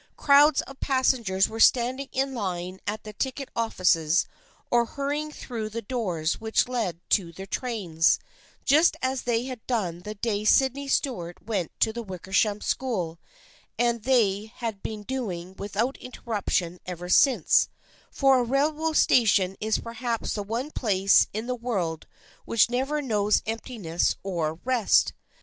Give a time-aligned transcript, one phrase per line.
[0.17, 4.25] Crowds of passengers were standing in line at the ticket offices
[4.71, 8.17] or hurrying through the doors which led to their trains,
[8.65, 13.19] just as they had done the day Sydney Stuart went to the Wickersham School
[13.77, 17.69] and as they had been doing without intermission ever since,
[18.09, 22.07] for a railroad station is perhaps the one place in the world
[22.43, 25.13] which never knows emptiness or rest.